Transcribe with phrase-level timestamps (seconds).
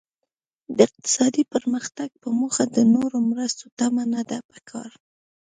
[0.75, 4.91] د اقتصادي پرمختګ په موخه د نورو مرستو تمه نده پکار.